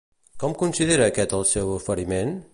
[0.43, 2.37] Com considera aquest el seu oferiment?